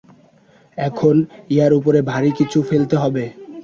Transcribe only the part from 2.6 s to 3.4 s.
ফেলতে হবে।